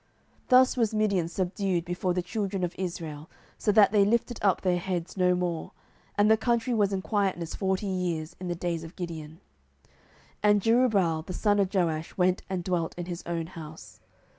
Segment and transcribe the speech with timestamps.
[0.45, 4.61] 07:008:028 Thus was Midian subdued before the children of Israel, so that they lifted up
[4.61, 5.73] their heads no more.
[6.17, 9.41] And the country was in quietness forty years in the days of Gideon.
[9.91, 9.91] 07:008:029
[10.41, 13.99] And Jerubbaal the son of Joash went and dwelt in his own house.